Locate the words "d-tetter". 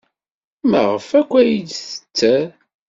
1.59-2.47